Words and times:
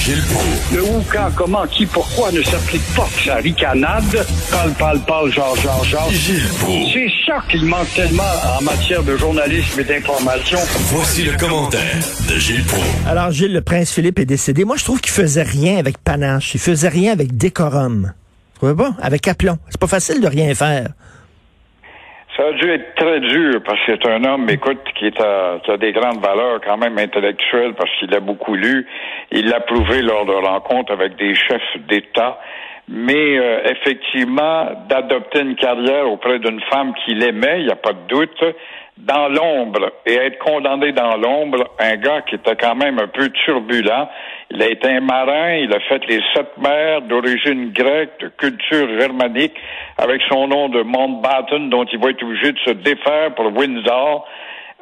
Gilles 0.00 0.22
Proulx. 0.32 0.72
Le 0.74 0.82
où, 0.82 1.04
quand, 1.12 1.28
comment, 1.36 1.66
qui, 1.66 1.84
pourquoi 1.84 2.32
ne 2.32 2.42
s'applique 2.42 2.82
pas 2.96 3.06
que 3.14 3.22
sa 3.22 3.34
ricanade? 3.36 4.26
Parle, 4.50 4.72
parle, 4.72 5.00
parle, 5.00 5.30
genre, 5.30 5.54
genre, 5.56 5.84
genre. 5.84 6.10
Gilles 6.10 6.48
Proulx. 6.58 6.92
C'est 6.94 7.10
ça 7.26 7.44
qu'il 7.50 7.66
manque 7.66 7.92
tellement 7.94 8.22
en 8.58 8.62
matière 8.62 9.02
de 9.02 9.14
journalisme 9.18 9.78
et 9.78 9.84
d'information. 9.84 10.58
Voici 10.86 11.24
le 11.24 11.36
commentaire 11.36 11.98
de 12.26 12.38
Gilles 12.38 12.64
Proulx. 12.64 12.86
Alors, 13.06 13.30
Gilles, 13.30 13.52
le 13.52 13.60
prince 13.60 13.92
Philippe 13.92 14.18
est 14.18 14.24
décédé. 14.24 14.64
Moi, 14.64 14.76
je 14.78 14.84
trouve 14.84 15.02
qu'il 15.02 15.12
faisait 15.12 15.42
rien 15.42 15.76
avec 15.76 15.98
panache. 15.98 16.54
Il 16.54 16.60
faisait 16.60 16.88
rien 16.88 17.12
avec 17.12 17.36
décorum. 17.36 18.14
Vous 18.54 18.68
trouvez 18.68 18.74
pas? 18.74 18.94
Avec 19.02 19.28
aplomb. 19.28 19.58
C'est 19.68 19.80
pas 19.80 19.86
facile 19.86 20.22
de 20.22 20.28
rien 20.28 20.54
faire. 20.54 20.88
Ça 22.40 22.46
a 22.46 22.52
dû 22.52 22.70
être 22.70 22.94
très 22.94 23.20
dur 23.20 23.60
parce 23.66 23.78
que 23.84 23.92
c'est 24.02 24.08
un 24.10 24.24
homme, 24.24 24.48
écoute, 24.48 24.80
qui, 24.98 25.04
est 25.08 25.20
à- 25.20 25.58
qui 25.62 25.70
a 25.72 25.76
des 25.76 25.92
grandes 25.92 26.24
valeurs 26.24 26.58
quand 26.64 26.78
même 26.78 26.96
intellectuelles 26.96 27.74
parce 27.74 27.90
qu'il 27.98 28.14
a 28.14 28.20
beaucoup 28.20 28.54
lu. 28.54 28.86
Il 29.30 29.50
l'a 29.50 29.60
prouvé 29.60 30.00
lors 30.00 30.24
de 30.24 30.32
rencontres 30.32 30.90
avec 30.90 31.16
des 31.16 31.34
chefs 31.34 31.76
d'État. 31.86 32.40
Mais 32.88 33.38
euh, 33.38 33.60
effectivement, 33.66 34.68
d'adopter 34.88 35.40
une 35.40 35.54
carrière 35.54 36.10
auprès 36.10 36.38
d'une 36.38 36.62
femme 36.72 36.94
qu'il 37.04 37.22
aimait, 37.22 37.60
il 37.60 37.66
n'y 37.66 37.72
a 37.72 37.76
pas 37.76 37.92
de 37.92 38.06
doute, 38.08 38.42
dans 38.96 39.28
l'ombre 39.28 39.92
et 40.06 40.14
être 40.14 40.38
condamné 40.38 40.92
dans 40.92 41.16
l'ombre, 41.18 41.58
un 41.78 41.96
gars 41.96 42.22
qui 42.22 42.36
était 42.36 42.56
quand 42.56 42.74
même 42.74 42.98
un 42.98 43.06
peu 43.08 43.28
turbulent. 43.44 44.08
Il 44.52 44.60
a 44.62 44.68
été 44.68 44.88
un 44.88 45.00
marin, 45.00 45.54
il 45.54 45.72
a 45.72 45.78
fait 45.80 46.04
les 46.08 46.20
sept 46.34 46.58
mers 46.58 47.02
d'origine 47.02 47.70
grecque, 47.72 48.18
de 48.20 48.28
culture 48.36 48.88
germanique, 48.98 49.54
avec 49.96 50.20
son 50.28 50.48
nom 50.48 50.68
de 50.68 50.82
Mountbatten, 50.82 51.70
dont 51.70 51.84
il 51.84 51.98
va 52.00 52.10
être 52.10 52.22
obligé 52.24 52.50
de 52.50 52.58
se 52.58 52.70
défaire 52.70 53.32
pour 53.36 53.56
Windsor. 53.56 54.26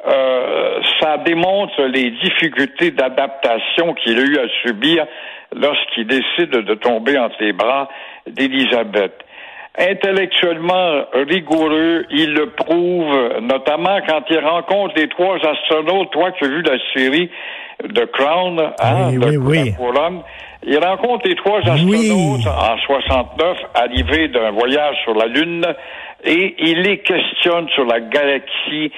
Euh, 0.07 0.81
ça 0.99 1.17
démontre 1.17 1.83
les 1.83 2.09
difficultés 2.09 2.91
d'adaptation 2.91 3.93
qu'il 3.93 4.17
a 4.17 4.23
eu 4.23 4.37
à 4.39 4.47
subir 4.65 5.05
lorsqu'il 5.55 6.07
décide 6.07 6.49
de 6.49 6.73
tomber 6.73 7.19
entre 7.19 7.35
les 7.39 7.53
bras 7.53 7.89
d'Élisabeth. 8.25 9.13
Intellectuellement 9.77 11.03
rigoureux, 11.13 12.05
il 12.09 12.33
le 12.33 12.49
prouve, 12.49 13.39
notamment 13.41 13.99
quand 14.07 14.23
il 14.29 14.39
rencontre 14.39 14.95
les 14.95 15.09
trois 15.09 15.37
astronautes, 15.37 16.11
toi 16.11 16.31
qui 16.31 16.45
as 16.45 16.47
vu 16.47 16.61
la 16.63 16.77
série 16.95 17.29
de 17.87 18.05
Crown, 18.05 18.59
hein, 18.79 19.07
Oui, 19.11 19.17
de 19.17 19.25
oui, 19.25 19.37
oui. 19.37 19.69
la 19.71 19.75
couronne, 19.77 20.21
il 20.63 20.77
rencontre 20.77 21.27
les 21.27 21.35
trois 21.35 21.59
astronautes 21.59 22.45
en 22.47 22.77
69, 22.85 23.57
arrivés 23.75 24.27
d'un 24.27 24.51
voyage 24.51 24.97
sur 25.03 25.13
la 25.15 25.27
Lune, 25.27 25.65
et 26.23 26.55
il 26.59 26.81
les 26.81 26.99
questionne 26.99 27.67
sur 27.69 27.85
la 27.85 27.99
galaxie, 27.99 28.91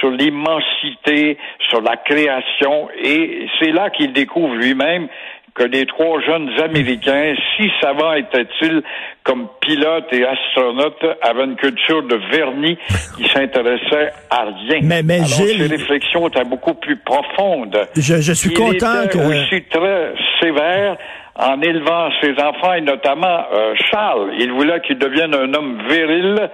sur 0.00 0.10
l'immensité, 0.10 1.38
sur 1.68 1.80
la 1.80 1.96
création, 1.96 2.88
et 3.02 3.46
c'est 3.58 3.72
là 3.72 3.90
qu'il 3.90 4.12
découvre 4.12 4.54
lui-même 4.54 5.08
que 5.54 5.62
les 5.64 5.86
trois 5.86 6.20
jeunes 6.20 6.50
Américains, 6.62 7.34
si 7.56 7.70
savants 7.80 8.12
étaient-ils 8.12 8.82
comme 9.22 9.48
pilotes 9.62 10.12
et 10.12 10.22
astronautes, 10.26 11.02
avaient 11.22 11.44
une 11.44 11.56
culture 11.56 12.02
de 12.02 12.16
vernis 12.30 12.76
qui 13.16 13.26
s'intéressait 13.28 14.10
à 14.30 14.44
rien. 14.68 14.80
Mais- 14.82 15.02
mais 15.02 15.14
Alors, 15.14 15.26
Gilles- 15.28 15.62
ses 15.66 15.76
réflexions 15.76 16.28
étaient 16.28 16.44
beaucoup 16.44 16.74
plus 16.74 16.96
profondes. 16.98 17.88
Je, 17.96 18.20
je 18.20 18.32
suis 18.34 18.50
Il 18.50 18.54
content 18.58 19.02
était 19.04 19.16
que... 19.16 19.18
aussi 19.18 19.62
très 19.70 20.12
sévère 20.42 20.98
en 21.38 21.60
élevant 21.60 22.08
ses 22.22 22.32
enfants 22.42 22.72
et 22.74 22.80
notamment 22.80 23.44
euh, 23.52 23.74
Charles. 23.90 24.32
Il 24.38 24.52
voulait 24.52 24.80
qu'il 24.80 24.98
devienne 24.98 25.34
un 25.34 25.52
homme 25.52 25.82
viril 25.88 26.48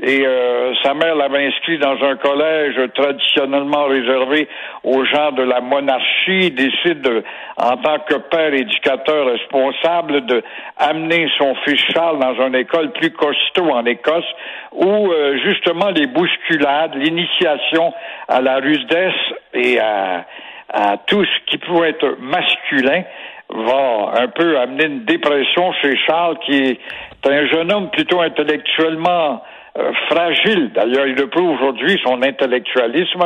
et 0.00 0.24
euh, 0.24 0.72
sa 0.84 0.94
mère 0.94 1.16
l'avait 1.16 1.48
inscrit 1.48 1.78
dans 1.78 1.96
un 2.04 2.14
collège 2.16 2.76
traditionnellement 2.94 3.86
réservé 3.86 4.48
aux 4.84 5.04
gens 5.04 5.32
de 5.32 5.42
la 5.42 5.60
monarchie. 5.60 6.46
Il 6.46 6.54
décide, 6.54 7.00
de, 7.00 7.24
en 7.56 7.76
tant 7.78 7.98
que 7.98 8.14
père 8.14 8.54
éducateur 8.54 9.26
responsable, 9.26 10.24
de 10.26 10.42
amener 10.76 11.28
son 11.36 11.56
fils 11.64 11.82
Charles 11.92 12.20
dans 12.20 12.46
une 12.46 12.54
école 12.54 12.92
plus 12.92 13.10
costaud 13.10 13.70
en 13.72 13.84
Écosse 13.86 14.28
où 14.70 15.10
euh, 15.10 15.36
justement 15.44 15.90
les 15.90 16.06
bousculades, 16.06 16.94
l'initiation 16.94 17.92
à 18.28 18.40
la 18.40 18.56
rudesse 18.58 19.14
et 19.52 19.80
à 19.80 20.26
à 20.70 20.98
tout 21.06 21.24
ce 21.24 21.50
qui 21.50 21.56
pourrait 21.58 21.90
être 21.90 22.18
masculin 22.20 23.02
va 23.50 24.12
un 24.20 24.28
peu 24.28 24.58
amener 24.58 24.86
une 24.86 25.04
dépression 25.04 25.72
chez 25.80 25.96
Charles, 26.06 26.38
qui 26.44 26.56
est 26.56 26.80
un 27.26 27.46
jeune 27.46 27.72
homme 27.72 27.90
plutôt 27.90 28.20
intellectuellement 28.20 29.42
euh, 29.78 29.92
fragile. 30.10 30.70
D'ailleurs, 30.74 31.06
il 31.06 31.14
le 31.14 31.28
prouve 31.28 31.50
aujourd'hui, 31.50 32.00
son 32.04 32.22
intellectualisme 32.22 33.22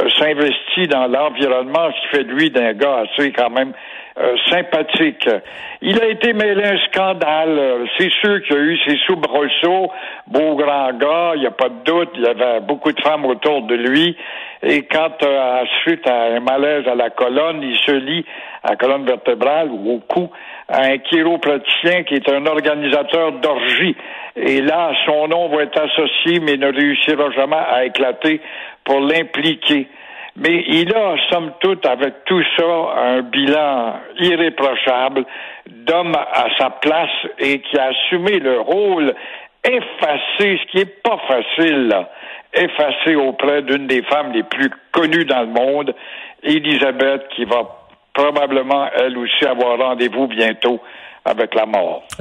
euh, 0.00 0.08
s'investit 0.18 0.86
dans 0.88 1.06
l'environnement, 1.06 1.90
ce 1.90 2.00
qui 2.00 2.16
fait 2.16 2.24
de 2.24 2.32
lui 2.32 2.50
d'un 2.50 2.72
gars 2.72 3.04
assez 3.04 3.32
quand 3.32 3.50
même 3.50 3.72
euh, 4.18 4.36
sympathique. 4.50 5.28
Il 5.80 6.00
a 6.00 6.06
été 6.06 6.32
mêlé 6.32 6.64
à 6.64 6.72
un 6.72 6.78
scandale. 6.90 7.58
Euh, 7.58 7.86
C'est 7.98 8.10
sûr 8.20 8.42
qu'il 8.42 8.56
y 8.56 8.58
a 8.58 8.62
eu 8.62 8.78
ses 8.86 8.96
soubresauts, 9.06 9.90
beau 10.26 10.56
grand 10.56 10.92
gars, 10.94 11.32
il 11.34 11.40
n'y 11.40 11.46
a 11.46 11.52
pas 11.52 11.68
de 11.68 11.84
doute, 11.84 12.10
il 12.14 12.22
y 12.22 12.26
avait 12.26 12.60
beaucoup 12.60 12.92
de 12.92 13.00
femmes 13.00 13.26
autour 13.26 13.62
de 13.62 13.74
lui. 13.74 14.16
Et 14.62 14.82
quand, 14.82 15.22
euh, 15.22 15.64
suite 15.82 16.06
à 16.08 16.34
un 16.34 16.40
malaise 16.40 16.86
à 16.88 16.94
la 16.94 17.10
colonne, 17.10 17.62
il 17.62 17.76
se 17.78 17.92
lie 17.92 18.24
à 18.64 18.70
la 18.70 18.76
colonne 18.76 19.04
vertébrale 19.04 19.68
ou 19.70 19.92
au 19.92 19.98
cou 20.00 20.30
à 20.68 20.82
un 20.82 20.98
chiropraticien 20.98 22.02
qui 22.02 22.14
est 22.14 22.28
un 22.28 22.44
organisateur 22.44 23.32
d'orgie. 23.32 23.96
Et 24.36 24.60
là, 24.60 24.92
son 25.06 25.28
nom 25.28 25.48
va 25.48 25.62
être 25.62 25.80
associé, 25.80 26.40
mais 26.40 26.56
ne 26.56 26.72
réussira 26.72 27.30
jamais 27.30 27.56
à 27.56 27.84
éclater 27.84 28.40
pour 28.84 29.00
l'impliquer. 29.00 29.88
Mais 30.40 30.64
il 30.68 30.94
a, 30.94 31.16
somme 31.30 31.52
toute, 31.60 31.84
avec 31.84 32.24
tout 32.24 32.42
ça, 32.56 32.64
un 32.96 33.22
bilan 33.22 33.94
irréprochable 34.20 35.24
d'homme 35.66 36.14
à 36.14 36.46
sa 36.58 36.70
place 36.70 37.10
et 37.38 37.60
qui 37.60 37.76
a 37.76 37.86
assumé 37.86 38.38
le 38.38 38.60
rôle 38.60 39.14
effacé, 39.64 40.60
ce 40.60 40.70
qui 40.70 40.78
est 40.78 41.02
pas 41.02 41.18
facile, 41.26 41.92
effacé 42.54 43.16
auprès 43.16 43.62
d'une 43.62 43.88
des 43.88 44.02
femmes 44.02 44.32
les 44.32 44.44
plus 44.44 44.70
connues 44.92 45.24
dans 45.24 45.40
le 45.40 45.48
monde, 45.48 45.94
Elisabeth, 46.44 47.26
qui 47.34 47.44
va 47.44 47.64
probablement, 48.14 48.88
elle 48.96 49.18
aussi, 49.18 49.44
avoir 49.44 49.78
rendez-vous 49.78 50.28
bientôt 50.28 50.80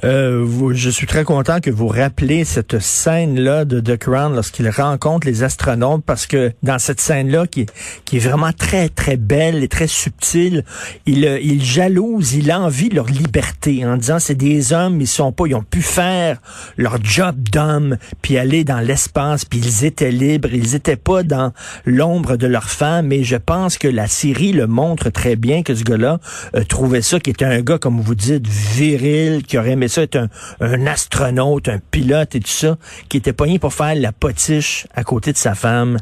Euh, 0.03 0.45
je 0.73 0.90
suis 0.90 1.07
très 1.07 1.23
content 1.23 1.59
que 1.59 1.69
vous 1.72 1.88
rappelez 1.88 2.44
cette 2.44 2.79
scène-là 2.79 3.66
de 3.66 3.79
The 3.79 3.97
Crown 3.97 4.34
lorsqu'il 4.35 4.69
rencontre 4.69 5.25
les 5.28 5.44
astronautes 5.44 6.03
parce 6.06 6.28
que 6.28 6.51
dans 6.63 6.78
cette 6.79 7.00
scène-là 7.01 7.47
qui, 7.47 7.62
est- 7.62 8.19
vraiment 8.19 8.51
très, 8.51 8.90
très 8.90 9.16
belle 9.17 9.63
et 9.63 9.67
très 9.67 9.88
subtile, 9.88 10.63
il, 11.06 11.25
euh, 11.25 11.40
il 11.41 11.63
jalouse, 11.63 12.34
il 12.34 12.51
envie 12.51 12.90
leur 12.90 13.06
liberté 13.07 13.85
en 13.85 13.97
disant 13.97 14.19
c'est 14.19 14.35
des 14.35 14.73
hommes, 14.73 15.00
ils 15.01 15.07
sont 15.07 15.31
pas, 15.31 15.46
ils 15.47 15.56
ont 15.56 15.63
pu 15.63 15.81
faire 15.81 16.40
leur 16.78 16.97
job 17.03 17.35
d'homme 17.51 17.97
puis 18.22 18.38
aller 18.38 18.63
dans 18.63 18.79
l'espace 18.79 19.46
puis 19.46 19.59
ils 19.59 19.85
étaient 19.85 20.12
libres, 20.12 20.50
ils 20.53 20.75
étaient 20.75 20.96
pas 20.96 21.23
dans 21.23 21.53
l'ombre 21.85 22.35
de 22.38 22.47
leur 22.47 22.69
femme 22.69 23.12
et 23.12 23.23
je 23.23 23.38
pense 23.38 23.78
que 23.78 23.88
la 23.88 24.07
série 24.07 24.51
le 24.51 24.67
montre 24.67 25.09
très 25.09 25.35
bien 25.35 25.63
que 25.63 25.73
ce 25.75 25.84
gars-là 25.84 26.19
euh, 26.56 26.63
trouvait 26.63 27.01
ça 27.01 27.19
qui 27.19 27.29
était 27.29 27.46
un 27.46 27.62
gars, 27.62 27.78
comme 27.78 28.00
vous 28.01 28.16
dites, 28.16 28.47
viril, 28.47 28.97
qui 28.97 29.58
aurait 29.58 29.72
aimé 29.72 29.88
ça 29.88 30.03
être 30.03 30.18
un, 30.59 30.88
astronaute, 30.88 31.69
un 31.69 31.80
pilote 31.91 32.35
et 32.35 32.40
tout 32.40 32.47
ça, 32.47 32.75
qui 33.09 33.18
était 33.18 33.34
pogné 33.34 33.59
pour 33.59 33.74
faire 33.74 33.96
la 33.96 34.12
potiche 34.12 34.88
à 34.96 35.03
côté 35.03 35.31
de 35.31 35.38
sa 35.38 35.56
femme. 35.56 35.97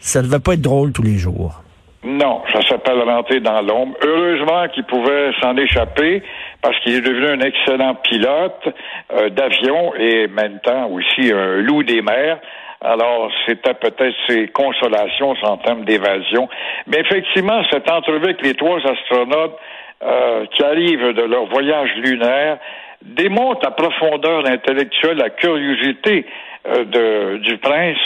Ça 0.00 0.22
devait 0.22 0.40
pas 0.40 0.54
être 0.54 0.62
drôle 0.62 0.92
tous 0.92 1.02
les 1.02 1.16
jours. 1.16 1.62
Non, 2.04 2.42
ça 2.52 2.60
s'appelle 2.68 3.00
rentrer 3.02 3.38
dans 3.38 3.62
l'ombre. 3.62 3.96
Heureusement 4.02 4.66
qu'il 4.74 4.84
pouvait 4.84 5.30
s'en 5.40 5.56
échapper 5.56 6.22
parce 6.60 6.78
qu'il 6.80 6.94
est 6.94 7.00
devenu 7.00 7.28
un 7.28 7.40
excellent 7.40 7.94
pilote 7.94 8.68
euh, 9.12 9.28
d'avion 9.30 9.94
et 9.94 10.26
même 10.26 10.58
temps 10.60 10.88
aussi 10.88 11.30
un 11.32 11.58
loup 11.58 11.84
des 11.84 12.02
mers. 12.02 12.40
Alors, 12.84 13.30
c'était 13.46 13.74
peut-être 13.74 14.16
ses 14.26 14.48
consolations 14.48 15.34
en 15.42 15.56
termes 15.58 15.84
d'évasion. 15.84 16.48
Mais 16.88 16.98
effectivement, 16.98 17.62
cette 17.70 17.88
entrevue 17.88 18.24
avec 18.24 18.42
les 18.42 18.54
trois 18.54 18.78
astronautes 18.78 19.56
euh, 20.04 20.46
qui 20.46 20.64
arrivent 20.64 21.12
de 21.12 21.22
leur 21.22 21.46
voyage 21.46 21.94
lunaire 21.96 22.58
démontre 23.02 23.60
la 23.64 23.70
profondeur 23.70 24.46
intellectuelle, 24.46 25.18
la 25.18 25.30
curiosité 25.30 26.26
euh, 26.66 26.84
de, 26.84 27.38
du 27.38 27.58
prince 27.58 27.98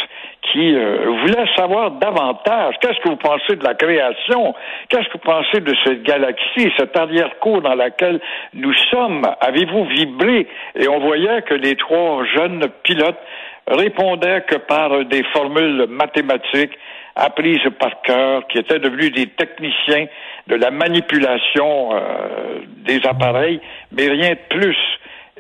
qui 0.52 0.74
euh, 0.74 1.10
voulait 1.20 1.46
savoir 1.56 1.90
davantage. 1.92 2.74
Qu'est-ce 2.80 3.00
que 3.00 3.08
vous 3.08 3.16
pensez 3.16 3.56
de 3.56 3.64
la 3.64 3.74
création? 3.74 4.54
Qu'est-ce 4.88 5.08
que 5.08 5.12
vous 5.14 5.18
pensez 5.18 5.60
de 5.60 5.74
cette 5.84 6.02
galaxie, 6.02 6.72
cette 6.78 6.96
arrière-cour 6.96 7.62
dans 7.62 7.74
laquelle 7.74 8.20
nous 8.54 8.74
sommes? 8.90 9.22
Avez-vous 9.40 9.84
vibré? 9.86 10.46
Et 10.74 10.88
on 10.88 11.00
voyait 11.00 11.42
que 11.42 11.54
les 11.54 11.76
trois 11.76 12.24
jeunes 12.34 12.66
pilotes 12.82 13.20
répondaient 13.66 14.42
que 14.42 14.56
par 14.56 15.04
des 15.04 15.24
formules 15.32 15.86
mathématiques 15.88 16.78
apprises 17.16 17.60
par 17.80 18.02
cœur, 18.02 18.46
qui 18.48 18.58
étaient 18.58 18.78
devenus 18.78 19.12
des 19.12 19.26
techniciens 19.26 20.06
de 20.46 20.54
la 20.54 20.70
manipulation 20.70 21.94
euh, 21.94 22.60
des 22.86 23.00
appareils, 23.06 23.60
mais 23.90 24.08
rien 24.08 24.30
de 24.30 24.56
plus. 24.56 24.76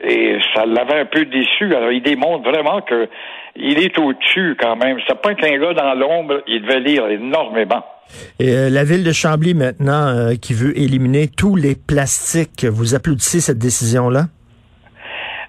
Et 0.02 0.38
ça 0.54 0.66
l'avait 0.66 1.00
un 1.00 1.04
peu 1.06 1.24
déçu. 1.24 1.74
Alors, 1.74 1.90
il 1.90 2.02
démontre 2.02 2.50
vraiment 2.50 2.80
que 2.82 3.08
il 3.58 3.78
est 3.78 3.98
au-dessus 3.98 4.56
quand 4.60 4.76
même. 4.76 4.98
C'est 5.06 5.20
pas 5.20 5.34
qu'un 5.34 5.58
gars 5.58 5.72
dans 5.72 5.94
l'ombre, 5.94 6.42
il 6.46 6.62
devait 6.62 6.80
lire 6.80 7.06
énormément. 7.06 7.84
Et 8.38 8.54
euh, 8.54 8.70
la 8.70 8.84
ville 8.84 9.04
de 9.04 9.12
Chambly 9.12 9.54
maintenant 9.54 10.06
euh, 10.08 10.34
qui 10.34 10.52
veut 10.52 10.78
éliminer 10.78 11.28
tous 11.28 11.56
les 11.56 11.74
plastiques. 11.74 12.64
Vous 12.64 12.94
applaudissez 12.94 13.40
cette 13.40 13.58
décision-là? 13.58 14.26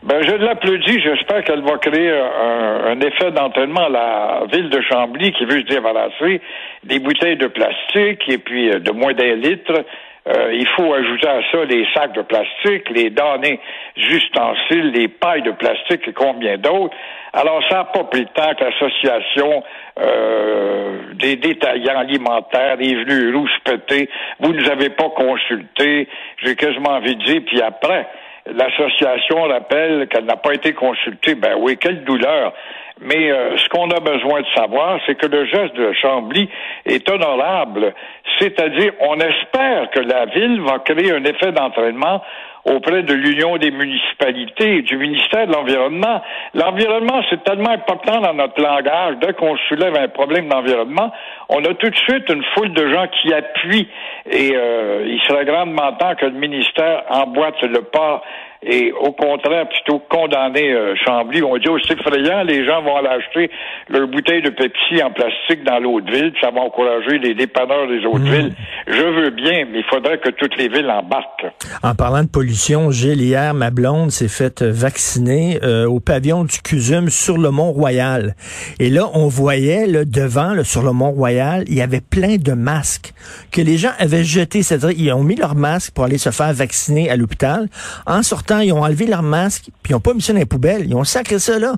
Ben, 0.08 0.24
je 0.24 0.36
l'applaudis. 0.36 1.02
J'espère 1.02 1.44
qu'elle 1.44 1.64
va 1.64 1.78
créer 1.80 2.10
un, 2.10 2.92
un 2.92 3.00
effet 3.02 3.30
d'entraînement 3.32 3.88
à 3.88 3.90
la 3.90 4.42
ville 4.50 4.70
de 4.70 4.80
Chambly 4.80 5.34
qui 5.34 5.44
veut 5.44 5.60
se 5.60 5.66
débarrasser 5.66 6.40
des 6.86 7.00
bouteilles 7.00 7.36
de 7.36 7.48
plastique 7.48 8.24
et 8.30 8.38
puis 8.38 8.70
euh, 8.70 8.80
de 8.80 8.92
moins 8.92 9.14
d'un 9.14 9.36
litre. 9.36 9.84
Euh, 10.30 10.54
il 10.54 10.68
faut 10.78 10.94
ajouter 10.94 11.28
à 11.28 11.42
ça 11.52 11.66
les 11.66 11.86
sacs 11.94 12.14
de 12.14 12.22
plastique, 12.22 12.90
les 12.90 13.10
données 13.10 13.60
ustensiles, 13.98 14.92
les 14.92 15.10
pailles 15.10 15.42
de 15.42 15.52
plastique 15.52 16.08
et 16.08 16.14
combien 16.14 16.58
d'autres. 16.58 16.96
Alors, 17.34 17.62
ça 17.70 17.80
n'a 17.80 17.84
pas 17.84 18.06
pris 18.06 18.22
le 18.22 18.28
temps 18.28 18.56
que 18.56 18.64
l'association 18.64 19.62
euh, 20.00 21.00
des 21.16 21.36
détaillants 21.36 22.00
alimentaires 22.00 22.78
est 22.80 22.96
venue 22.96 23.36
rouspéter. 23.36 24.10
Vous 24.40 24.54
ne 24.54 24.62
nous 24.62 24.70
avez 24.70 24.90
pas 24.90 25.10
consulté. 25.10 26.08
J'ai 26.44 26.56
quasiment 26.56 26.92
envie 26.92 27.18
de 27.18 27.24
dire, 27.24 27.42
puis 27.46 27.62
après, 27.62 28.08
l'association 28.54 29.44
rappelle 29.44 30.08
qu'elle 30.08 30.26
n'a 30.26 30.38
pas 30.38 30.54
été 30.54 30.74
consultée. 30.74 31.36
Ben 31.36 31.56
oui, 31.60 31.78
quelle 31.78 32.04
douleur. 32.04 32.54
Mais 33.02 33.32
euh, 33.32 33.58
ce 33.58 33.70
qu'on 33.70 33.90
a 33.90 34.00
besoin 34.00 34.42
de 34.42 34.48
savoir, 34.56 35.00
c'est 35.06 35.16
que 35.16 35.28
le 35.28 35.46
geste 35.46 35.76
de 35.76 35.94
Chambly 35.94 36.50
est 36.86 37.10
honorable. 37.10 37.94
C'est-à-dire, 38.40 38.94
on 39.00 39.16
espère 39.16 39.90
que 39.92 40.00
la 40.00 40.26
ville 40.26 40.62
va 40.62 40.80
créer 40.80 41.12
un 41.12 41.24
effet 41.24 41.52
d'entraînement 41.52 42.22
auprès 42.66 43.04
de 43.04 43.14
l'Union 43.14 43.58
des 43.58 43.72
municipalités 43.72 44.78
et 44.78 44.82
du 44.82 44.98
ministère 44.98 45.48
de 45.48 45.54
l'Environnement. 45.54 46.22
L'environnement, 46.54 47.22
c'est 47.30 47.44
tellement 47.44 47.70
important 47.70 48.20
dans 48.20 48.34
notre 48.34 48.62
langage. 48.62 49.16
Dès 49.22 49.34
qu'on 49.34 49.56
soulève 49.70 49.96
un 49.96 50.10
problème 50.10 50.50
d'environnement, 50.50 51.12
on 51.50 51.64
a 51.64 51.74
tout 51.76 51.90
de 51.90 51.96
suite 51.96 52.30
une 52.30 52.44
foule 52.54 52.74
de 52.74 52.92
gens 52.92 53.08
qui 53.08 53.34
appuient. 53.34 53.88
Et 54.30 54.52
euh, 54.54 55.06
il 55.08 55.22
serait 55.28 55.46
grandement 55.46 55.94
temps 55.94 56.16
que 56.16 56.26
le 56.26 56.34
ministère 56.34 57.04
emboîte 57.10 57.62
le 57.62 57.82
pas 57.84 58.22
et 58.64 58.92
au 58.92 59.12
contraire 59.12 59.68
plutôt 59.70 60.00
condamner 60.10 60.74
euh, 60.74 60.96
Chambly. 61.06 61.44
On 61.44 61.58
dit, 61.58 61.68
oh, 61.70 61.78
c'est 61.86 61.94
effrayant, 61.94 62.44
les 62.44 62.66
gens 62.66 62.82
vont 62.82 62.98
aller 62.98 63.08
acheter 63.08 63.52
leur 63.90 64.08
bouteille 64.08 64.42
de 64.42 64.50
Pepsi 64.50 65.02
en 65.04 65.12
plastique 65.12 65.64
dans 65.64 65.80
l'autre 65.80 66.12
ville, 66.12 66.34
ça 66.42 66.52
va 66.52 66.62
encourager 66.62 67.20
les 67.20 67.34
dépanneurs 67.34 67.88
des 67.88 68.06
autres 68.06 68.20
mmh. 68.20 68.32
villes. 68.32 68.54
Je 68.88 69.04
veux 69.04 69.30
bien, 69.30 69.66
mais 69.72 69.80
il 69.80 69.86
faudrait 69.90 70.18
que 70.20 70.30
toutes 70.30 70.58
les 70.58 70.68
villes 70.68 70.90
embarquent. 70.90 71.48
En 71.84 71.94
parlant 71.96 72.24
de 72.24 72.30
pollution, 72.30 72.92
Gilles, 72.92 73.22
hier, 73.22 73.54
ma 73.54 73.70
blonde 73.70 74.12
s'est 74.12 74.28
faite 74.28 74.62
vacciner 74.62 75.60
euh, 75.64 75.88
au 75.88 76.00
pavillon 76.00 76.44
du 76.44 76.62
CUSUM 76.62 77.10
sur 77.10 77.38
le 77.38 77.52
Mont-Royal. 77.52 78.36
Et 78.80 78.90
là, 78.90 79.10
on 79.14 79.28
voyait 79.28 79.88
là, 79.88 80.06
devant, 80.06 80.54
là, 80.54 80.64
sur 80.64 80.84
le 80.84 80.92
Mont-Royal, 80.92 81.64
il 81.68 81.76
y 81.76 81.82
avait 81.82 82.02
plein 82.02 82.38
de 82.38 82.54
masques 82.54 83.14
que 83.52 83.62
les 83.62 83.78
gens 83.78 83.92
avaient 84.00 84.24
jetés, 84.24 84.64
c'est-à-dire 84.64 84.98
ils 84.98 85.12
ont 85.14 85.24
mis 85.24 85.36
leurs 85.36 85.56
masques 85.56 85.94
pour 85.94 86.06
aller 86.06 86.18
se 86.18 86.30
faire 86.30 86.54
vacciner 86.54 87.10
à 87.10 87.16
l'hôpital. 87.16 87.68
En 88.06 88.24
sortant 88.24 88.47
ils 88.62 88.74
ont 88.74 88.84
enlevé 88.84 89.08
leur 89.08 89.24
masque, 89.24 89.66
puis 89.84 89.92
ils 89.92 89.94
n'ont 89.94 90.00
pas 90.00 90.14
mis 90.14 90.22
ça 90.22 90.34
dans 90.34 90.40
les 90.40 90.46
poubelles. 90.46 90.86
Ils 90.86 90.96
ont 90.96 91.04
sacré 91.04 91.40
ça 91.40 91.60
là. 91.60 91.74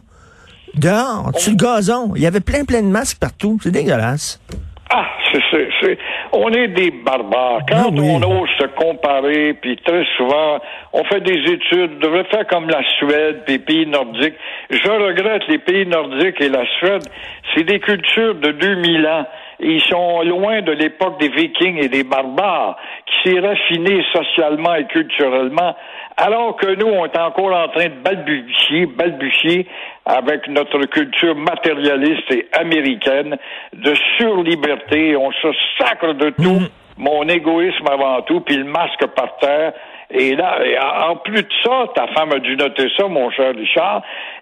Dehors, 0.75 1.31
sur 1.35 1.51
le 1.51 1.57
gazon. 1.57 2.13
Il 2.15 2.21
y 2.21 2.27
avait 2.27 2.41
plein, 2.41 2.63
plein 2.63 2.81
de 2.81 2.87
masques 2.87 3.19
partout. 3.19 3.57
C'est 3.61 3.71
dégueulasse. 3.71 4.39
Ah, 4.91 5.05
c'est, 5.51 5.97
on 6.31 6.49
est 6.51 6.69
des 6.69 6.89
barbares. 6.89 7.61
Quand 7.69 7.75
ah 7.77 7.89
on 7.91 8.23
ose 8.23 8.49
se 8.57 8.65
comparer, 8.75 9.53
puis 9.53 9.77
très 9.77 10.03
souvent, 10.17 10.59
on 10.93 11.03
fait 11.03 11.21
des 11.21 11.39
études, 11.51 11.91
on 11.97 11.99
devrait 11.99 12.23
faire 12.25 12.47
comme 12.47 12.67
la 12.69 12.81
Suède, 12.97 13.43
puis 13.45 13.53
les 13.53 13.59
pays 13.59 13.85
nordiques. 13.85 14.33
Je 14.71 14.89
regrette 14.89 15.47
les 15.47 15.59
pays 15.59 15.85
nordiques 15.85 16.41
et 16.41 16.49
la 16.49 16.65
Suède. 16.79 17.03
C'est 17.53 17.65
des 17.65 17.79
cultures 17.79 18.33
de 18.35 18.51
2000 18.51 19.05
ans. 19.05 19.25
Ils 19.59 19.81
sont 19.81 20.23
loin 20.23 20.61
de 20.61 20.71
l'époque 20.71 21.19
des 21.19 21.29
Vikings 21.29 21.83
et 21.83 21.89
des 21.89 22.03
barbares, 22.03 22.77
qui 23.05 23.29
s'est 23.29 23.39
raffiné 23.39 24.03
socialement 24.11 24.73
et 24.73 24.85
culturellement 24.85 25.75
alors 26.19 26.57
que 26.57 26.75
nous, 26.75 26.87
on 26.87 27.05
est 27.05 27.17
encore 27.17 27.55
en 27.55 27.69
train 27.69 27.85
de 27.85 28.01
balbutier, 28.03 28.85
balbutier 28.87 29.65
avec 30.05 30.47
notre 30.49 30.85
culture 30.87 31.33
matérialiste 31.33 32.29
et 32.31 32.47
américaine 32.51 33.37
de 33.73 33.93
surliberté. 34.17 35.15
On 35.15 35.31
se 35.31 35.47
sacre 35.77 36.13
de 36.13 36.31
tout. 36.31 36.59
Mm. 36.59 36.67
Mon 36.97 37.23
égoïsme 37.29 37.87
avant 37.89 38.21
tout, 38.23 38.41
puis 38.41 38.57
le 38.57 38.65
masque 38.65 39.05
par 39.15 39.37
terre. 39.37 39.71
Et 40.11 40.35
là, 40.35 40.57
en 41.07 41.17
plus 41.17 41.43
de 41.43 41.49
ça, 41.63 41.85
ta 41.95 42.07
femme 42.07 42.31
a 42.33 42.39
dû 42.39 42.55
noter 42.55 42.87
ça, 42.97 43.07
mon 43.07 43.29
cher 43.29 43.53
Richard, 43.55 44.01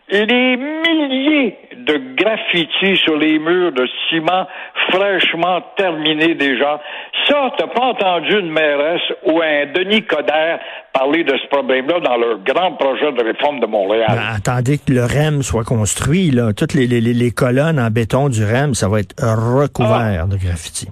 des 0.09 0.57
milliers 0.57 1.57
de 1.75 2.15
graffitis 2.15 2.95
sur 3.03 3.17
les 3.17 3.37
murs 3.37 3.73
de 3.73 3.85
ciment 4.09 4.47
fraîchement 4.89 5.61
terminés 5.75 6.35
déjà. 6.35 6.81
Ça, 7.27 7.51
t'as 7.57 7.67
pas 7.67 7.87
entendu 7.87 8.39
une 8.39 8.49
mairesse 8.49 9.01
ou 9.25 9.41
un 9.41 9.65
Denis 9.73 10.03
Coderre 10.03 10.59
parler 10.93 11.25
de 11.25 11.35
ce 11.37 11.47
problème-là 11.49 11.99
dans 11.99 12.15
leur 12.15 12.39
grand 12.39 12.71
projet 12.73 13.11
de 13.11 13.23
réforme 13.23 13.59
de 13.59 13.65
Montréal. 13.65 14.07
Ben, 14.07 14.35
attendez 14.37 14.77
que 14.77 14.93
le 14.93 15.03
REM 15.03 15.43
soit 15.43 15.65
construit, 15.65 16.31
là. 16.31 16.53
Toutes 16.53 16.73
les, 16.73 16.87
les, 16.87 17.01
les, 17.01 17.31
colonnes 17.31 17.79
en 17.79 17.89
béton 17.91 18.29
du 18.29 18.45
REM, 18.45 18.73
ça 18.73 18.87
va 18.87 19.01
être 19.01 19.15
recouvert 19.21 20.23
ah. 20.23 20.27
de 20.27 20.37
graffitis. 20.37 20.87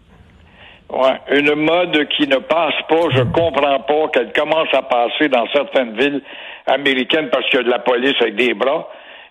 Ouais, 0.89 1.19
une 1.31 1.55
mode 1.55 2.07
qui 2.09 2.27
ne 2.27 2.37
passe 2.37 2.75
pas, 2.87 3.09
je 3.11 3.23
comprends 3.23 3.79
pas 3.79 4.07
qu'elle 4.13 4.31
commence 4.33 4.71
à 4.73 4.83
passer 4.83 5.29
dans 5.29 5.47
certaines 5.51 5.97
villes 5.97 6.21
américaines 6.67 7.29
parce 7.31 7.45
qu'il 7.49 7.59
y 7.59 7.61
a 7.61 7.65
de 7.65 7.71
la 7.71 7.79
police 7.79 8.15
avec 8.21 8.35
des 8.35 8.53
bras. 8.53 8.87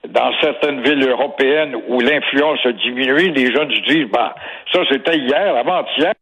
Dans 0.09 0.33
certaines 0.43 0.83
villes 0.83 1.09
européennes 1.09 1.75
où 1.89 2.01
l'influence 2.01 2.59
a 2.67 2.73
diminué, 2.73 3.31
les 3.31 3.53
jeunes 3.55 3.71
se 3.71 3.81
disent, 3.91 4.11
bah, 4.13 4.35
ça 4.73 4.81
c'était 4.91 5.17
hier, 5.17 5.57
avant-hier, 5.57 6.13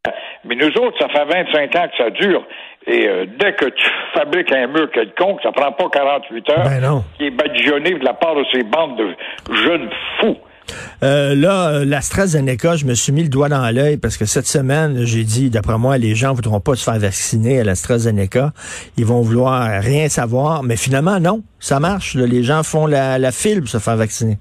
mais 0.44 0.54
nous 0.54 0.70
autres, 0.80 0.98
ça 1.00 1.08
fait 1.08 1.24
25 1.24 1.76
ans 1.76 1.88
que 1.88 1.96
ça 1.96 2.10
dure. 2.10 2.44
Et 2.86 3.08
euh, 3.08 3.26
dès 3.38 3.54
que 3.54 3.66
tu 3.66 3.90
fabriques 4.14 4.52
un 4.52 4.66
mur 4.66 4.90
quelconque, 4.90 5.40
ça 5.42 5.50
prend 5.50 5.72
pas 5.72 5.88
48 5.88 6.50
heures, 6.50 6.64
ben 6.64 7.02
qui 7.16 7.26
est 7.26 7.30
badigeonné 7.30 7.94
de 7.94 8.04
la 8.04 8.14
part 8.14 8.34
de 8.34 8.44
ces 8.52 8.62
bandes 8.62 8.98
de 8.98 9.54
jeunes 9.54 9.88
fous. 10.20 10.36
Euh, 11.02 11.34
là, 11.34 11.84
l'AstraZeneca, 11.84 12.76
je 12.76 12.86
me 12.86 12.94
suis 12.94 13.12
mis 13.12 13.22
le 13.22 13.28
doigt 13.28 13.48
dans 13.48 13.68
l'œil 13.74 13.96
parce 13.96 14.16
que 14.16 14.24
cette 14.24 14.46
semaine, 14.46 15.04
j'ai 15.04 15.24
dit, 15.24 15.50
d'après 15.50 15.78
moi, 15.78 15.98
les 15.98 16.14
gens 16.14 16.32
voudront 16.32 16.60
pas 16.60 16.74
se 16.74 16.84
faire 16.84 16.98
vacciner 16.98 17.60
à 17.60 17.64
l'AstraZeneca. 17.64 18.52
Ils 18.96 19.04
vont 19.04 19.20
vouloir 19.20 19.82
rien 19.82 20.08
savoir. 20.08 20.62
Mais 20.62 20.76
finalement, 20.76 21.18
non, 21.20 21.42
ça 21.58 21.80
marche. 21.80 22.14
Les 22.14 22.42
gens 22.42 22.62
font 22.62 22.86
la, 22.86 23.18
la 23.18 23.32
file 23.32 23.60
pour 23.60 23.68
se 23.68 23.78
faire 23.78 23.96
vacciner. 23.96 24.38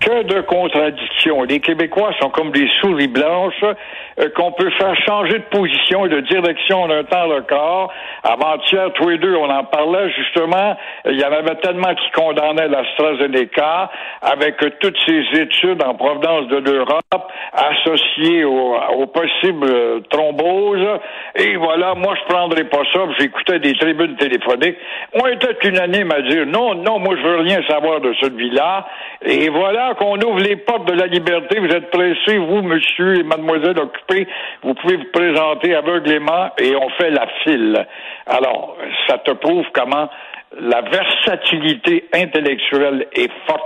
Que 0.00 0.24
de 0.24 0.40
contradictions. 0.40 1.44
Les 1.44 1.60
Québécois 1.60 2.10
sont 2.20 2.30
comme 2.30 2.50
des 2.50 2.68
souris 2.80 3.06
blanches 3.06 3.64
qu'on 4.36 4.52
peut 4.52 4.70
faire 4.78 4.94
changer 5.06 5.38
de 5.38 5.44
position 5.50 6.06
et 6.06 6.08
de 6.08 6.20
direction 6.20 6.82
en 6.82 6.90
un 6.90 7.04
temps 7.04 7.28
record. 7.28 7.92
Avant-hier, 8.22 8.92
tous 8.94 9.08
les 9.08 9.18
deux, 9.18 9.34
on 9.34 9.50
en 9.50 9.64
parlait 9.64 10.10
justement. 10.10 10.76
Il 11.06 11.18
y 11.18 11.24
en 11.24 11.32
avait 11.32 11.54
tellement 11.56 11.94
qui 11.94 12.10
condamnaient 12.12 12.68
l'AstraZeneca 12.68 13.90
avec 14.22 14.56
toutes 14.80 14.98
ces 15.06 15.40
études 15.40 15.82
en 15.82 15.94
provenance 15.94 16.48
de 16.48 16.58
l'Europe 16.58 17.32
associées 17.52 18.44
aux 18.44 18.76
au 18.96 19.06
possibles 19.06 20.02
thromboses. 20.10 21.00
Et 21.36 21.56
voilà, 21.56 21.94
moi, 21.94 22.14
je 22.14 22.32
prendrais 22.32 22.64
pas 22.64 22.82
ça. 22.92 23.00
J'écoutais 23.18 23.58
des 23.58 23.74
tribunes 23.74 24.16
téléphoniques. 24.16 24.76
On 25.14 25.26
était 25.26 25.56
unanime 25.68 26.12
à 26.12 26.22
dire 26.22 26.46
non, 26.46 26.74
non, 26.74 26.98
moi, 26.98 27.14
je 27.16 27.22
veux 27.22 27.40
rien 27.40 27.60
savoir 27.68 28.00
de 28.00 28.12
celui-là. 28.20 28.86
Et 29.24 29.48
voilà 29.48 29.94
qu'on 29.94 30.16
ouvre 30.20 30.40
les 30.40 30.56
portes 30.56 30.86
de 30.86 30.94
la 30.94 31.06
liberté. 31.06 31.58
Vous 31.58 31.74
êtes 31.74 31.90
pressés, 31.90 32.38
vous, 32.38 32.62
monsieur 32.62 33.20
et 33.20 33.22
mademoiselle 33.22 33.78
vous 34.62 34.74
pouvez 34.74 34.96
vous 34.96 35.10
présenter 35.12 35.74
aveuglément 35.74 36.50
et 36.58 36.74
on 36.76 36.88
fait 36.90 37.10
la 37.10 37.26
file. 37.42 37.86
Alors, 38.26 38.76
ça 39.08 39.18
te 39.18 39.32
prouve 39.32 39.64
comment 39.72 40.08
la 40.60 40.82
versatilité 40.82 42.04
intellectuelle 42.12 43.06
est 43.14 43.30
forte 43.46 43.60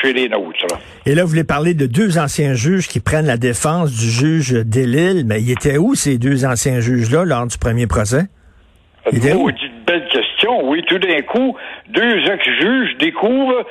chez 0.00 0.12
les 0.12 0.28
nôtres. 0.28 0.66
Et 1.04 1.14
là, 1.14 1.22
vous 1.22 1.28
voulez 1.28 1.44
parler 1.44 1.74
de 1.74 1.86
deux 1.86 2.18
anciens 2.18 2.54
juges 2.54 2.88
qui 2.88 3.00
prennent 3.00 3.26
la 3.26 3.36
défense 3.36 3.92
du 3.92 4.08
juge 4.08 4.52
Delille, 4.64 5.24
mais 5.26 5.40
ils 5.40 5.52
étaient 5.52 5.76
où 5.76 5.94
ces 5.94 6.18
deux 6.18 6.46
anciens 6.46 6.80
juges-là 6.80 7.24
lors 7.24 7.46
du 7.46 7.58
premier 7.58 7.86
procès? 7.86 8.22
Une 9.12 9.20
belle 9.86 10.08
question. 10.08 10.68
Oui, 10.68 10.82
tout 10.86 10.98
d'un 10.98 11.20
coup, 11.22 11.56
deux 11.88 12.18
ex-juges 12.30 12.96
découvrent 12.98 13.66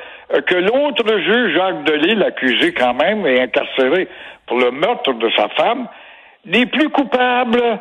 que 0.46 0.56
l'autre 0.56 1.08
juge, 1.20 1.56
Jacques 1.56 1.84
Delille, 1.86 2.24
accusé 2.24 2.74
quand 2.74 2.94
même 2.94 3.25
et 3.25 3.41
incarcéré 3.41 4.08
pour 4.48 4.60
le 4.60 4.72
meurtre 4.72 5.13
de 5.13 5.30
sa 5.36 5.48
femme, 5.50 5.88
n'est 6.45 6.65
plus 6.65 6.89
coupable. 6.89 7.79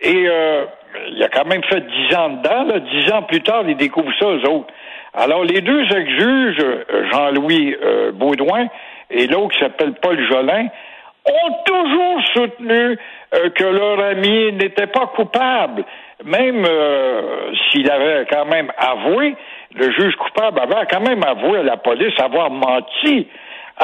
Et 0.00 0.26
euh, 0.28 0.64
il 1.10 1.22
a 1.22 1.28
quand 1.28 1.46
même 1.46 1.62
fait 1.64 1.80
dix 1.80 2.16
ans 2.16 2.30
dedans. 2.30 2.78
Dix 2.92 3.12
ans 3.12 3.22
plus 3.22 3.42
tard, 3.42 3.64
il 3.66 3.76
découvre 3.76 4.12
ça, 4.18 4.26
eux 4.26 4.48
autres. 4.48 4.72
Alors, 5.14 5.44
les 5.44 5.60
deux 5.60 5.82
ex-juges, 5.82 6.56
euh, 6.60 7.10
Jean-Louis 7.10 7.76
euh, 7.82 8.12
Baudouin 8.12 8.68
et 9.10 9.26
l'autre 9.26 9.54
qui 9.54 9.58
s'appelle 9.58 9.92
Paul 10.00 10.18
Jolin, 10.26 10.68
ont 11.26 11.52
toujours 11.66 12.20
soutenu 12.34 12.98
euh, 13.34 13.50
que 13.50 13.64
leur 13.64 14.00
ami 14.00 14.52
n'était 14.52 14.86
pas 14.86 15.06
coupable. 15.08 15.84
Même 16.24 16.64
s'il 17.70 17.90
avait 17.90 18.26
quand 18.30 18.44
même 18.44 18.70
avoué, 18.78 19.34
le 19.74 19.90
juge 19.90 20.14
coupable 20.14 20.60
avait 20.60 20.86
quand 20.88 21.00
même 21.00 21.22
avoué 21.24 21.58
à 21.58 21.62
la 21.64 21.76
police 21.76 22.14
avoir 22.20 22.48
menti. 22.48 23.26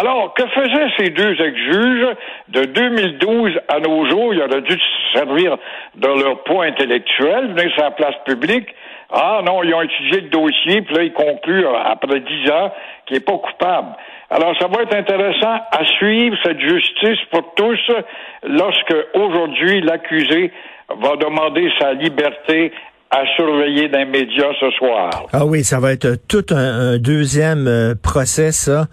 Alors, 0.00 0.32
que 0.32 0.46
faisaient 0.46 0.90
ces 0.96 1.10
deux 1.10 1.32
ex-juges 1.32 2.06
de 2.50 2.64
2012 2.66 3.58
à 3.66 3.80
nos 3.80 4.08
jours? 4.08 4.32
Ils 4.32 4.40
auraient 4.40 4.60
dû 4.60 4.78
se 4.78 5.18
servir 5.18 5.56
de 5.96 6.06
leur 6.06 6.44
poids 6.44 6.66
intellectuel, 6.66 7.48
venir 7.48 7.72
sur 7.74 7.82
la 7.82 7.90
place 7.90 8.14
publique. 8.24 8.68
Ah 9.10 9.40
non, 9.44 9.64
ils 9.64 9.74
ont 9.74 9.82
étudié 9.82 10.20
le 10.20 10.28
dossier, 10.28 10.82
puis 10.82 10.94
là, 10.94 11.02
ils 11.02 11.12
concluent 11.12 11.66
après 11.66 12.20
dix 12.20 12.48
ans 12.48 12.72
qu'il 13.06 13.16
n'est 13.16 13.24
pas 13.24 13.38
coupable. 13.38 13.88
Alors, 14.30 14.56
ça 14.60 14.68
va 14.68 14.82
être 14.82 14.94
intéressant 14.94 15.56
à 15.72 15.84
suivre 15.96 16.36
cette 16.44 16.60
justice 16.60 17.18
pour 17.32 17.54
tous 17.56 17.90
lorsque 18.44 18.94
aujourd'hui 19.14 19.80
l'accusé 19.80 20.52
va 20.90 21.16
demander 21.16 21.72
sa 21.80 21.94
liberté 21.94 22.72
à 23.10 23.24
surveiller 23.36 23.90
ce 24.60 24.70
soir. 24.72 25.26
Ah 25.32 25.46
oui, 25.46 25.64
ça 25.64 25.80
va 25.80 25.92
être 25.92 26.16
tout 26.28 26.44
un, 26.50 26.98
deuxième 26.98 27.66
euh, 27.66 27.94
procès, 27.94 28.52
ça. 28.52 28.88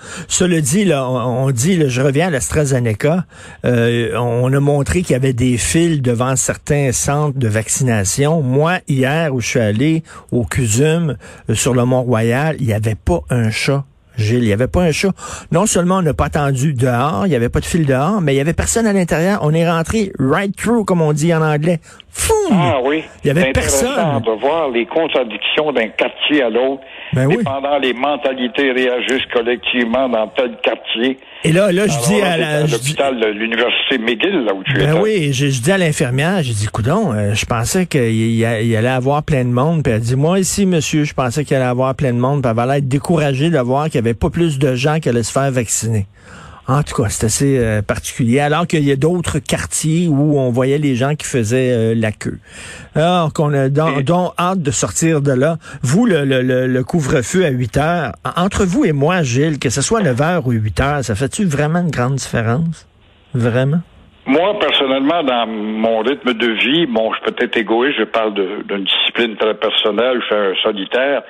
Dit, 0.61 0.85
là, 0.85 1.09
on, 1.09 1.51
dit, 1.51 1.77
là, 1.77 1.87
je 1.87 2.01
reviens 2.01 2.27
à 2.27 2.29
l'AstraZeneca, 2.29 3.25
euh, 3.65 4.15
on 4.17 4.51
a 4.53 4.59
montré 4.59 5.01
qu'il 5.01 5.11
y 5.11 5.15
avait 5.15 5.33
des 5.33 5.57
fils 5.57 6.01
devant 6.01 6.35
certains 6.35 6.91
centres 6.91 7.37
de 7.37 7.47
vaccination. 7.47 8.41
Moi, 8.41 8.79
hier, 8.87 9.33
où 9.33 9.41
je 9.41 9.47
suis 9.47 9.59
allé 9.59 10.03
au 10.31 10.45
CUSUM, 10.45 11.17
euh, 11.49 11.53
sur 11.53 11.73
le 11.73 11.83
Mont-Royal, 11.85 12.55
il 12.59 12.67
n'y 12.67 12.73
avait 12.73 12.95
pas 12.95 13.21
un 13.29 13.51
chat 13.51 13.83
Gilles, 14.17 14.43
il 14.43 14.47
n'y 14.47 14.53
avait 14.53 14.67
pas 14.67 14.81
un 14.81 14.91
chat. 14.91 15.11
Non 15.51 15.65
seulement 15.65 15.97
on 15.97 16.01
n'a 16.01 16.13
pas 16.13 16.25
attendu 16.25 16.73
dehors, 16.73 17.25
il 17.25 17.29
n'y 17.29 17.35
avait 17.35 17.49
pas 17.49 17.59
de 17.59 17.65
fil 17.65 17.85
dehors, 17.85 18.21
mais 18.21 18.33
il 18.33 18.37
y 18.37 18.41
avait 18.41 18.53
personne 18.53 18.87
à 18.87 18.93
l'intérieur. 18.93 19.39
On 19.41 19.53
est 19.53 19.69
rentré 19.69 20.11
right 20.19 20.55
through, 20.55 20.85
comme 20.85 21.01
on 21.01 21.13
dit 21.13 21.33
en 21.33 21.41
anglais. 21.41 21.79
Foum! 22.09 22.35
Ah 22.51 22.77
oui. 22.83 23.03
Il 23.23 23.33
n'y 23.33 23.39
avait 23.39 23.51
personne. 23.51 24.21
de 24.21 24.39
voir 24.39 24.69
les 24.69 24.85
contradictions 24.85 25.73
d'un 25.73 25.89
quartier 25.89 26.43
à 26.43 26.49
l'autre. 26.49 26.81
Ben 27.13 27.29
Pendant 27.43 27.77
les 27.77 27.93
mentalités 27.93 28.71
réagissent 28.71 29.25
collectivement 29.33 30.07
dans 30.07 30.27
tel 30.29 30.55
quartier. 30.63 31.17
Et 31.43 31.51
là, 31.51 31.71
là, 31.71 31.85
je 31.87 32.07
dis 32.07 32.21
à 32.21 32.61
l'hôpital 32.61 33.19
de 33.19 33.27
l'université 33.27 33.97
McGill, 33.97 34.45
là 34.45 34.53
où 34.53 34.63
tu 34.63 34.73
ben 34.73 34.99
oui, 35.01 35.31
je, 35.33 35.45
dis 35.45 35.71
à 35.71 35.77
l'infirmière, 35.77 36.41
j'ai 36.41 36.53
dit, 36.53 36.67
coudon, 36.67 37.13
euh, 37.13 37.33
je 37.33 37.45
pensais 37.45 37.85
qu'il 37.85 38.45
allait 38.45 38.87
avoir 38.87 39.23
plein 39.23 39.43
de 39.43 39.49
monde. 39.49 39.83
Puis 39.83 39.93
elle 39.93 39.99
dit, 39.99 40.15
moi 40.15 40.39
ici, 40.39 40.65
monsieur, 40.65 41.03
je 41.03 41.13
pensais 41.13 41.43
qu'il 41.43 41.55
allait 41.57 41.65
avoir 41.65 41.93
plein 41.95 42.13
de 42.13 42.17
monde. 42.17 42.41
Puis 42.41 42.49
elle 42.49 42.65
va 42.65 42.77
être 42.77 42.87
découragée 42.87 43.49
de 43.49 43.59
voir 43.59 43.89
qu'il 43.89 44.01
n'y 44.01 44.04
avait 44.04 44.04
pas 44.13 44.29
plus 44.29 44.59
de 44.59 44.75
gens 44.75 44.99
qui 44.99 45.09
allaient 45.09 45.23
se 45.23 45.31
faire 45.31 45.51
vacciner. 45.51 46.07
En 46.67 46.81
tout 46.81 47.01
cas, 47.01 47.09
c'est 47.09 47.27
assez 47.27 47.59
euh, 47.59 47.83
particulier. 47.83 48.39
Alors 48.39 48.65
qu'il 48.65 48.83
y 48.83 48.91
a 48.91 48.95
d'autres 48.95 49.37
quartiers 49.37 50.07
où 50.07 50.39
on 50.39 50.49
voyait 50.49 50.79
les 50.79 50.95
gens 50.95 51.15
qui 51.15 51.27
faisaient 51.27 51.71
euh, 51.71 51.93
la 51.95 52.11
queue. 52.11 52.39
Alors 52.95 53.33
qu'on 53.33 53.53
a 53.53 53.69
donc, 53.69 54.33
hâte 54.39 54.61
de 54.61 54.71
sortir 54.71 55.21
de 55.21 55.31
là. 55.31 55.57
Vous, 55.83 56.07
le, 56.07 56.25
le, 56.25 56.41
le 56.41 56.83
couvre-feu 56.83 57.45
à 57.45 57.49
8 57.49 57.77
heures, 57.77 58.11
entre 58.35 58.65
vous 58.65 58.83
et 58.83 58.93
moi, 58.93 59.21
Gilles, 59.21 59.59
que 59.59 59.69
ce 59.69 59.81
soit 59.81 60.01
9 60.01 60.21
heures 60.21 60.47
ou 60.47 60.51
8 60.51 60.79
heures, 60.79 61.03
ça 61.03 61.13
fait-tu 61.13 61.45
vraiment 61.45 61.81
une 61.81 61.91
grande 61.91 62.15
différence? 62.15 62.87
Vraiment? 63.35 63.81
Moi, 64.25 64.57
personnellement, 64.59 65.21
dans 65.23 65.45
mon 65.45 65.99
rythme 65.99 66.33
de 66.33 66.47
vie, 66.47 66.87
bon, 66.87 67.13
je 67.13 67.31
peux 67.31 67.43
être 67.43 67.57
égoïste, 67.57 67.99
je 67.99 68.05
parle 68.05 68.33
d'une 68.33 68.83
discipline 68.83 69.35
très 69.37 69.53
personnelle, 69.53 70.19
je 70.21 70.25
suis 70.25 70.35
un 70.35 70.55
solitaire, 70.63 71.21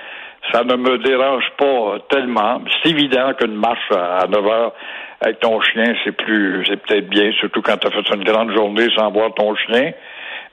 ça 0.52 0.64
ne 0.64 0.76
me 0.76 0.98
dérange 1.00 1.46
pas 1.58 1.98
tellement. 2.10 2.62
C'est 2.84 2.92
évident 2.92 3.34
qu'une 3.34 3.56
marche 3.56 3.92
à 3.92 4.26
9 4.28 4.48
heures 4.48 4.74
avec 5.22 5.40
ton 5.40 5.60
chien, 5.62 5.96
c'est 6.04 6.12
plus, 6.12 6.66
c'est 6.68 6.78
peut-être 6.78 7.10
bien, 7.10 7.32
surtout 7.34 7.62
quand 7.62 7.78
tu 7.78 7.88
as 7.88 7.92
fait 7.92 8.16
une 8.16 8.24
grande 8.24 8.52
journée 8.54 8.88
sans 8.96 9.12
voir 9.12 9.34
ton 9.34 9.56
chien. 9.56 9.92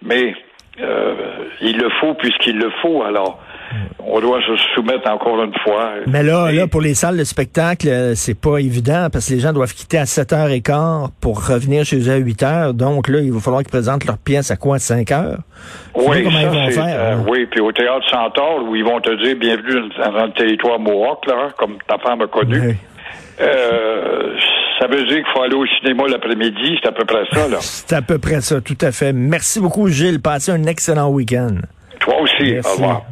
Mais 0.03 0.35
euh, 0.81 1.15
il 1.61 1.79
le 1.79 1.91
faut 2.01 2.15
puisqu'il 2.15 2.59
le 2.59 2.71
faut. 2.81 3.03
Alors, 3.03 3.41
on 3.99 4.21
doit 4.21 4.41
se 4.41 4.57
soumettre 4.75 5.09
encore 5.11 5.43
une 5.43 5.55
fois. 5.65 5.91
Mais 6.07 6.23
là, 6.23 6.51
là, 6.53 6.67
pour 6.67 6.81
les 6.81 6.95
salles 6.95 7.17
de 7.17 7.25
spectacle, 7.25 7.89
euh, 7.89 8.15
c'est 8.15 8.39
pas 8.39 8.59
évident 8.59 9.09
parce 9.13 9.29
que 9.29 9.35
les 9.35 9.41
gens 9.41 9.53
doivent 9.53 9.75
quitter 9.75 9.99
à 9.99 10.05
7h15 10.05 11.11
pour 11.21 11.47
revenir 11.47 11.85
chez 11.85 11.99
eux 12.09 12.13
à 12.13 12.19
8h. 12.19 12.73
Donc 12.73 13.09
là, 13.09 13.21
il 13.21 13.33
va 13.33 13.41
falloir 13.41 13.63
qu'ils 13.63 13.71
présentent 13.71 14.05
leur 14.05 14.19
pièce 14.19 14.51
à 14.51 14.57
quoi, 14.57 14.77
à 14.77 14.79
5h? 14.79 15.37
Oui, 15.95 16.25
ça, 16.25 16.67
ils 16.67 16.73
faire, 16.73 16.85
euh, 16.89 17.15
hein? 17.15 17.25
oui, 17.29 17.47
puis 17.51 17.61
au 17.61 17.73
Théâtre 17.73 18.09
Centaure, 18.11 18.65
où 18.69 18.77
ils 18.77 18.85
vont 18.85 19.01
te 19.01 19.11
dire 19.23 19.37
bienvenue 19.37 19.89
dans 19.99 20.27
le 20.27 20.33
territoire 20.33 20.79
Mohawk, 20.79 21.27
là, 21.27 21.49
comme 21.59 21.79
ta 21.89 21.99
femme 21.99 22.21
a 22.23 22.27
connu. 22.27 22.77
Euh, 23.41 24.37
ça 24.79 24.87
veut 24.89 25.05
dire 25.05 25.17
qu'il 25.17 25.33
faut 25.35 25.43
aller 25.43 25.55
au 25.55 25.67
cinéma 25.79 26.05
l'après-midi, 26.09 26.79
c'est 26.83 26.89
à 26.89 26.93
peu 26.93 27.05
près 27.05 27.25
ça, 27.33 27.49
là. 27.49 27.59
c'est 27.61 27.95
à 27.95 28.03
peu 28.03 28.19
près 28.19 28.41
ça, 28.41 28.61
tout 28.61 28.79
à 28.81 28.93
fait. 28.93 29.13
Merci 29.13 29.61
beaucoup, 29.61 29.89
Gilles. 29.89 30.21
Passez 30.21 30.53
un 30.53 30.65
excellent 30.65 31.09
week-end. 31.11 31.57
Toi 32.01 32.21
aussi. 32.21 32.59
Au 32.59 32.73
revoir. 32.73 33.03